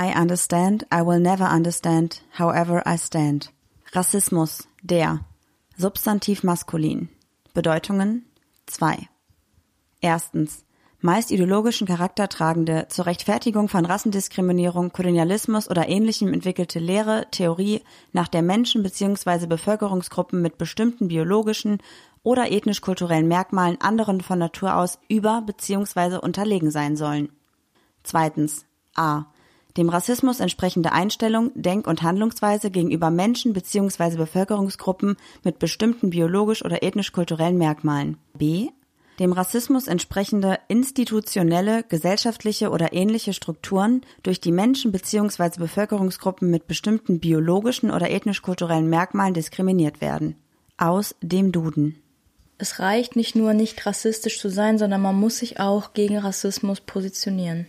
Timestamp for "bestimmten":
20.56-21.08, 35.58-36.10, 46.66-47.18